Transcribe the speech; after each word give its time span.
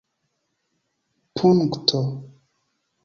Punkto. 1.35 1.99